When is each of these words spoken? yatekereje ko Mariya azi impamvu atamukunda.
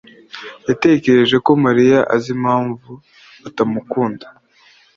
yatekereje 0.69 1.35
ko 1.45 1.51
Mariya 1.65 1.99
azi 2.15 2.29
impamvu 2.35 2.91
atamukunda. 3.47 4.25